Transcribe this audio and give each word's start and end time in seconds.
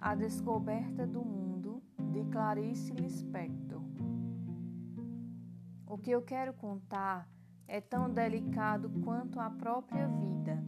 A 0.00 0.14
Descoberta 0.14 1.04
do 1.04 1.24
Mundo, 1.24 1.82
de 2.12 2.24
Clarice 2.26 2.92
Lispector. 2.92 3.82
O 5.84 5.98
que 5.98 6.12
eu 6.12 6.22
quero 6.22 6.52
contar 6.52 7.28
é 7.66 7.80
tão 7.80 8.08
delicado 8.08 8.88
quanto 9.02 9.40
a 9.40 9.50
própria 9.50 10.06
vida, 10.06 10.62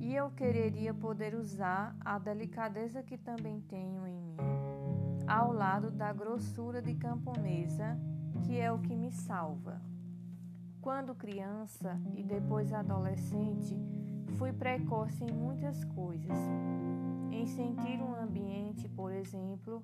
e 0.00 0.14
eu 0.14 0.30
quereria 0.30 0.94
poder 0.94 1.34
usar 1.34 1.94
a 2.00 2.18
delicadeza 2.18 3.02
que 3.02 3.18
também 3.18 3.60
tenho 3.60 4.06
em 4.06 4.18
mim, 4.18 4.36
ao 5.26 5.52
lado 5.52 5.90
da 5.90 6.10
grossura 6.10 6.80
de 6.80 6.94
camponesa, 6.94 8.00
que 8.46 8.58
é 8.58 8.72
o 8.72 8.78
que 8.78 8.96
me 8.96 9.12
salva. 9.12 9.78
Quando 10.80 11.14
criança 11.14 12.00
e 12.14 12.24
depois 12.24 12.72
adolescente, 12.72 13.78
fui 14.38 14.52
precoce 14.52 15.24
em 15.24 15.32
muitas 15.32 15.84
coisas 15.84 16.38
em 17.32 17.44
sentir 17.44 18.00
um 18.00 18.14
ambiente, 18.14 18.88
por 18.90 19.12
exemplo, 19.12 19.82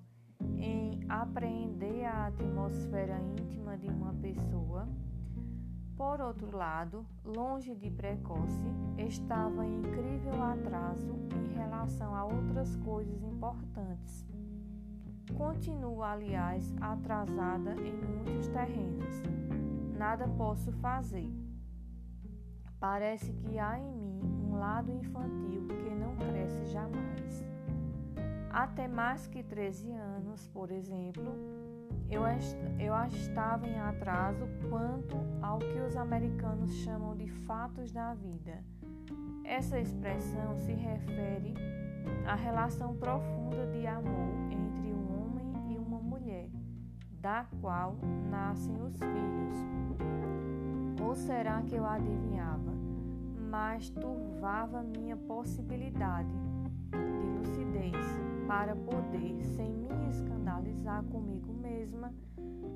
em 0.57 1.01
apreender 1.09 2.05
a 2.05 2.27
atmosfera 2.27 3.19
íntima 3.21 3.77
de 3.77 3.89
uma 3.89 4.15
pessoa. 4.15 4.89
Por 5.97 6.21
outro 6.21 6.57
lado, 6.57 7.05
longe 7.25 7.75
de 7.75 7.91
precoce, 7.91 8.63
estava 8.97 9.67
em 9.67 9.81
incrível 9.81 10.41
atraso 10.41 11.15
em 11.37 11.55
relação 11.55 12.15
a 12.15 12.25
outras 12.25 12.77
coisas 12.77 13.23
importantes. 13.25 14.25
Continuo, 15.37 16.03
aliás, 16.03 16.73
atrasada 16.81 17.75
em 17.75 17.93
muitos 17.93 18.47
terrenos. 18.49 19.23
Nada 19.97 20.29
posso 20.29 20.71
fazer. 20.75 21.29
Parece 22.79 23.33
que 23.33 23.59
há 23.59 23.79
em 23.79 23.93
mim 23.93 24.34
um 24.55 24.59
lado 24.59 24.93
infantil 24.93 25.67
que 25.67 25.95
não 25.95 26.17
cresce 26.17 26.65
jamais. 26.67 27.45
Até 28.51 28.87
mais 28.87 29.27
que 29.27 29.43
13 29.43 29.91
anos, 29.91 30.47
por 30.49 30.71
exemplo, 30.71 31.25
eu, 32.09 32.23
eu 32.79 32.95
estava 33.09 33.67
em 33.67 33.79
atraso 33.81 34.47
quanto 34.71 35.17
ao 35.43 35.59
que 35.59 35.81
os 35.81 35.97
americanos 35.97 36.73
chamam 36.85 37.17
de 37.17 37.27
fatos 37.27 37.91
da 37.91 38.15
vida. 38.15 38.63
Essa 39.45 39.81
expressão 39.81 40.57
se 40.57 40.73
refere 40.73 41.55
à 42.27 42.37
relação 42.37 42.95
profunda 42.95 43.67
de 43.73 43.87
amor 43.87 44.35
entre 44.53 44.93
um 44.93 45.21
homem 45.21 45.75
e 45.75 45.79
uma 45.79 45.99
mulher, 45.99 46.49
da 47.21 47.45
qual 47.61 47.97
nascem 48.31 48.81
os 48.81 48.97
filhos. 48.99 49.57
Ou 51.03 51.15
será 51.17 51.61
que 51.63 51.75
eu 51.75 51.85
adivinhava? 51.85 52.74
Mas 53.55 53.89
turvava 53.89 54.83
minha 54.83 55.17
possibilidade 55.17 56.35
de 56.91 57.39
lucidez 57.39 57.95
para 58.49 58.75
poder, 58.75 59.45
sem 59.45 59.73
me 59.73 60.11
escandalizar 60.11 61.05
comigo 61.05 61.53
mesma, 61.53 62.13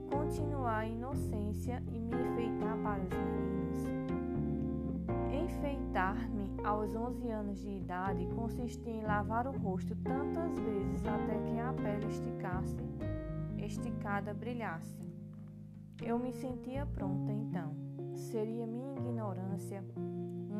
continuar 0.08 0.78
a 0.78 0.86
inocência 0.86 1.82
e 1.88 1.98
me 1.98 2.14
enfeitar 2.14 2.78
para 2.80 3.02
os 3.02 3.10
meninos. 3.10 3.82
Enfeitar-me 5.44 6.48
aos 6.64 6.94
11 6.94 7.28
anos 7.28 7.58
de 7.58 7.70
idade 7.70 8.28
consistia 8.36 8.92
em 8.92 9.02
lavar 9.02 9.48
o 9.48 9.58
rosto 9.58 9.96
tantas 9.96 10.56
vezes 10.60 11.04
até 11.04 11.40
que 11.40 11.58
a 11.58 11.72
pele 11.72 12.06
esticasse, 12.06 12.76
esticada 13.58 14.32
brilhasse. 14.32 14.96
Eu 16.00 16.20
me 16.20 16.32
sentia 16.32 16.86
pronta 16.86 17.32
então. 17.32 17.74
Seria 18.14 18.64
minha 18.64 18.92
ignorância, 18.92 19.84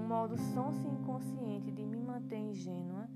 modo 0.09 0.39
sonso 0.39 0.89
e 0.89 0.91
inconsciente 0.91 1.71
de 1.71 1.85
me 1.85 2.01
manter 2.01 2.39
ingênua 2.39 3.07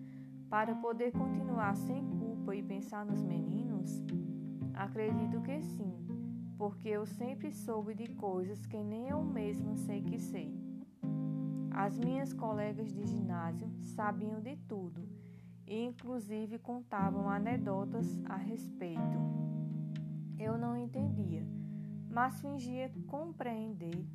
para 0.51 0.75
poder 0.75 1.11
continuar 1.11 1.75
sem 1.75 2.05
culpa 2.19 2.55
e 2.55 2.62
pensar 2.62 3.06
nos 3.06 3.25
meninos? 3.25 4.05
Acredito 4.75 5.41
que 5.41 5.62
sim, 5.62 5.97
porque 6.59 6.91
eu 6.91 7.06
sempre 7.06 7.50
soube 7.50 7.94
de 7.94 8.09
coisas 8.09 8.66
que 8.66 8.77
nem 8.84 9.09
eu 9.09 9.25
mesma 9.25 9.75
sei 9.75 10.03
que 10.03 10.19
sei. 10.19 10.55
As 11.71 11.99
minhas 11.99 12.34
colegas 12.34 12.93
de 12.93 13.06
ginásio 13.06 13.71
sabiam 13.81 14.39
de 14.43 14.56
tudo 14.69 15.09
e, 15.66 15.83
inclusive, 15.87 16.59
contavam 16.59 17.27
anedotas 17.27 18.21
a 18.27 18.37
respeito. 18.37 19.19
Eu 20.39 20.59
não 20.59 20.77
entendia, 20.77 21.47
mas 22.11 22.39
fingia 22.43 22.93
compreender 23.06 24.06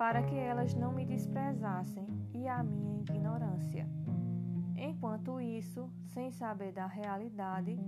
para 0.00 0.22
que 0.22 0.34
elas 0.34 0.72
não 0.72 0.94
me 0.94 1.04
desprezassem 1.04 2.08
e 2.32 2.48
a 2.48 2.62
minha 2.62 3.02
ignorância. 3.02 3.86
Enquanto 4.74 5.38
isso, 5.38 5.90
sem 6.14 6.30
saber 6.30 6.72
da 6.72 6.86
realidade, 6.86 7.78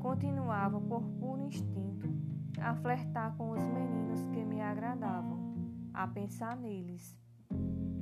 continuava 0.00 0.80
por 0.80 1.00
puro 1.20 1.42
instinto 1.42 2.12
a 2.60 2.74
flertar 2.74 3.36
com 3.36 3.52
os 3.52 3.64
meninos 3.64 4.26
que 4.32 4.44
me 4.44 4.60
agradavam, 4.60 5.54
a 5.94 6.08
pensar 6.08 6.56
neles. 6.56 7.16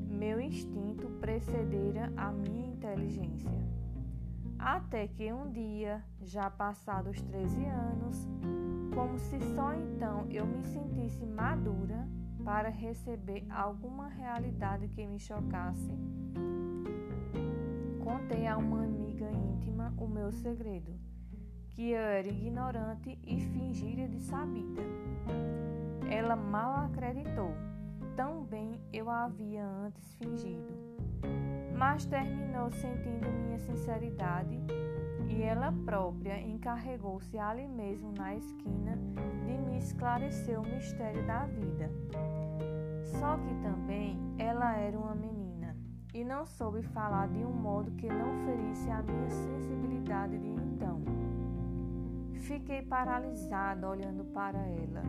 Meu 0.08 0.41
instinto 0.41 1.10
precedera 1.20 2.10
a 2.16 2.32
minha 2.32 2.68
inteligência. 2.68 3.50
Até 4.58 5.08
que 5.08 5.30
um 5.30 5.52
dia, 5.52 6.02
já 6.22 6.48
passados 6.48 7.20
13 7.20 7.66
anos, 7.66 8.26
como 8.94 9.18
se 9.18 9.38
só 9.54 9.74
então 9.74 10.26
eu 10.30 10.46
me 10.46 10.62
sentisse 10.62 11.26
madura 11.26 12.01
para 12.44 12.69
receber 12.69 13.44
alguma 13.50 14.08
realidade 14.08 14.88
que 14.88 15.06
me 15.06 15.19
chocasse, 15.19 15.92
Contei 18.03 18.48
a 18.48 18.56
uma 18.56 18.82
amiga 18.82 19.30
íntima 19.30 19.94
o 19.97 20.08
meu 20.08 20.32
segredo, 20.32 20.92
que 21.70 21.91
eu 21.91 22.00
era 22.00 22.26
ignorante 22.26 23.16
e 23.25 23.41
fingira 23.41 24.08
de 24.08 24.19
sabida. 24.20 24.82
Ela 26.10 26.34
mal 26.34 26.84
acreditou, 26.84 27.54
tão 28.16 28.42
bem 28.44 28.80
eu 28.92 29.09
havia 29.09 29.64
antes 29.64 30.14
fingido, 30.16 30.74
mas 31.78 32.04
terminou 32.04 32.72
sentindo 32.72 33.30
minha 33.30 33.59
sinceridade 33.60 34.60
e 35.32 35.43
ela 35.43 35.72
própria 35.84 36.38
encarregou-se 36.41 37.38
ali 37.38 37.66
mesmo 37.66 38.12
na 38.12 38.34
esquina 38.34 38.98
de 39.47 39.56
me 39.56 39.78
esclarecer 39.78 40.60
o 40.60 40.62
mistério 40.62 41.26
da 41.26 41.47
vida. 41.47 41.91
Só 43.19 43.38
que 43.38 43.54
também 43.62 44.19
ela 44.38 44.76
era 44.76 44.98
uma 44.98 45.15
menina 45.15 45.75
e 46.12 46.22
não 46.22 46.44
soube 46.44 46.82
falar 46.82 47.28
de 47.28 47.44
um 47.44 47.53
modo 47.53 47.91
que 47.92 48.09
não 48.09 48.44
ferisse 48.44 48.91
a 48.91 49.03
minha 49.03 49.31
sensibilidade 49.31 50.38
de 50.38 50.48
então. 50.48 51.03
Fiquei 52.34 52.82
paralisada 52.82 53.88
olhando 53.88 54.25
para 54.26 54.59
ela, 54.59 55.03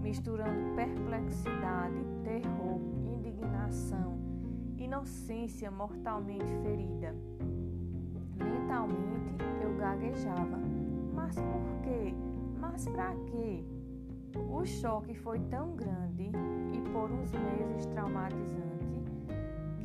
misturando 0.00 0.74
perplexidade, 0.74 1.98
terror, 2.24 2.80
indignação, 3.04 4.18
inocência 4.78 5.70
mortalmente 5.70 6.50
ferida. 6.62 7.14
Mentalmente 8.38 9.36
eu 9.62 9.76
gaguejava. 9.76 10.58
Mas 11.14 11.34
por 11.36 11.82
quê? 11.82 12.14
Mas 12.58 12.86
para 12.88 13.14
quê? 13.26 13.64
O 14.50 14.64
choque 14.64 15.14
foi 15.14 15.40
tão 15.50 15.74
grande 15.76 16.30
e 16.72 16.80
por 16.92 17.10
uns 17.10 17.32
meses 17.32 17.86
traumatizante 17.86 18.76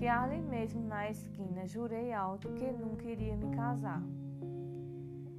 que 0.01 0.07
ali 0.07 0.41
mesmo 0.41 0.81
na 0.87 1.11
esquina 1.11 1.67
jurei 1.67 2.11
alto 2.11 2.49
que 2.53 2.71
nunca 2.71 3.07
iria 3.07 3.37
me 3.37 3.55
casar. 3.55 4.01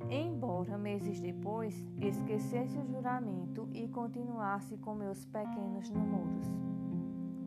Embora 0.09 0.79
meses 0.79 1.19
depois 1.19 1.84
esquecesse 2.00 2.79
o 2.79 2.87
juramento 2.87 3.69
e 3.75 3.89
continuasse 3.89 4.77
com 4.77 4.94
meus 4.94 5.25
pequenos 5.25 5.91
namoros. 5.91 6.47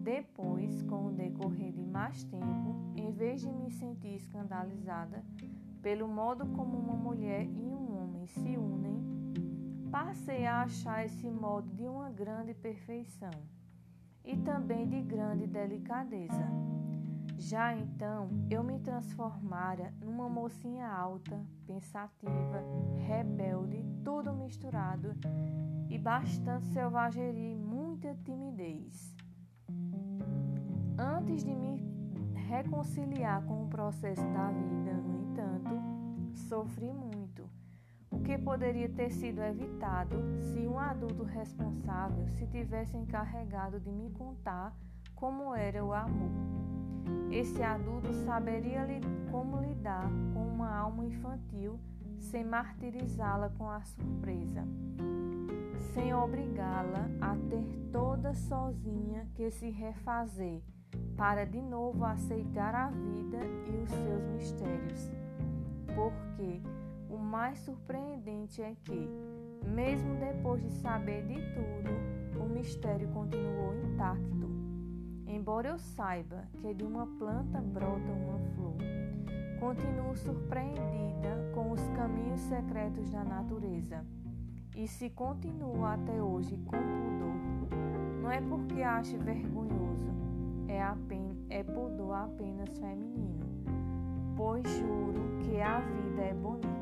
Depois, 0.03 0.81
com 0.81 1.07
o 1.07 1.11
decorrer 1.13 1.71
de 1.71 1.85
mais 1.85 2.21
tempo, 2.25 2.75
em 2.97 3.13
vez 3.13 3.39
de 3.39 3.49
me 3.49 3.71
sentir 3.71 4.15
escandalizada 4.15 5.23
pelo 5.85 6.07
modo 6.07 6.47
como 6.47 6.79
uma 6.79 6.95
mulher 6.95 7.43
e 7.43 7.71
um 7.71 8.01
homem 8.01 8.25
se 8.25 8.57
unem, 8.57 9.03
passei 9.91 10.43
a 10.47 10.63
achar 10.63 11.05
esse 11.05 11.29
modo 11.29 11.69
de 11.75 11.83
uma 11.83 12.09
grande 12.09 12.55
perfeição 12.55 13.29
e 14.23 14.35
também 14.37 14.87
de 14.87 14.99
grande 15.03 15.45
delicadeza. 15.45 16.43
Já 17.37 17.77
então 17.77 18.29
eu 18.49 18.63
me 18.63 18.79
transformara 18.79 19.93
numa 20.01 20.27
mocinha 20.27 20.87
alta, 20.87 21.39
pensativa, 21.67 22.63
rebelde, 23.05 23.85
tudo 24.03 24.33
misturado 24.33 25.13
e 25.87 25.99
bastante 25.99 26.65
selvageria 26.69 27.51
e 27.51 27.55
muita 27.55 28.15
timidez. 28.23 29.15
Antes 30.97 31.43
de 31.43 31.53
me 31.53 31.94
reconciliar 32.45 33.43
com 33.43 33.63
o 33.63 33.67
processo 33.67 34.21
da 34.21 34.51
vida, 34.51 34.93
no 34.93 35.31
entanto, 35.31 35.81
sofri 36.33 36.91
muito, 36.93 37.49
o 38.11 38.19
que 38.19 38.37
poderia 38.37 38.87
ter 38.87 39.11
sido 39.11 39.41
evitado 39.41 40.15
se 40.39 40.67
um 40.67 40.79
adulto 40.79 41.23
responsável 41.23 42.27
se 42.29 42.45
tivesse 42.47 42.95
encarregado 42.95 43.79
de 43.79 43.91
me 43.91 44.09
contar 44.11 44.75
como 45.15 45.55
era 45.55 45.83
o 45.83 45.91
amor. 45.93 46.31
Esse 47.31 47.61
adulto 47.63 48.13
saberia 48.25 48.85
como 49.31 49.59
lidar 49.59 50.07
com 50.33 50.47
uma 50.47 50.73
alma 50.75 51.05
infantil 51.05 51.79
sem 52.19 52.43
martirizá-la 52.43 53.49
com 53.49 53.69
a 53.69 53.81
surpresa, 53.83 54.63
sem 55.93 56.13
obrigá-la 56.13 57.09
a 57.21 57.35
ter 57.49 57.89
toda 57.91 58.33
sozinha 58.33 59.27
que 59.35 59.51
se 59.51 59.69
refazer 59.69 60.61
para 61.15 61.45
de 61.45 61.61
novo 61.61 62.03
aceitar 62.03 62.75
a 62.75 62.89
vida 62.89 63.39
e 63.67 63.83
os 63.83 63.89
seus 63.89 64.23
mistérios. 64.33 65.11
Porque 65.95 66.61
o 67.09 67.17
mais 67.17 67.59
surpreendente 67.59 68.61
é 68.61 68.75
que, 68.83 69.09
mesmo 69.65 70.15
depois 70.15 70.61
de 70.61 70.71
saber 70.71 71.25
de 71.27 71.35
tudo, 71.35 72.43
o 72.43 72.49
mistério 72.49 73.07
continuou 73.09 73.73
intacto. 73.75 74.35
Embora 75.27 75.69
eu 75.69 75.77
saiba 75.77 76.43
que 76.59 76.73
de 76.73 76.83
uma 76.83 77.07
planta 77.17 77.59
brota 77.59 78.11
uma 78.11 78.39
flor, 78.53 78.77
continuo 79.59 80.15
surpreendida 80.15 81.51
com 81.53 81.71
os 81.71 81.81
caminhos 81.89 82.41
secretos 82.41 83.09
da 83.09 83.23
natureza. 83.23 84.05
E 84.75 84.87
se 84.87 85.09
continuo 85.09 85.85
até 85.85 86.21
hoje 86.21 86.57
com 86.65 86.77
pudor, 86.77 87.69
não 88.21 88.29
é 88.29 88.41
porque 88.41 88.81
ache 88.81 89.17
vergonhoso, 89.17 90.11
é, 90.67 90.81
é 91.49 91.63
pudor 91.63 92.13
apenas 92.13 92.69
feminino, 92.77 93.45
pois 94.35 94.63
juro 94.79 95.37
que 95.41 95.61
a 95.61 95.79
vida 95.79 96.21
é 96.21 96.33
bonita 96.33 96.74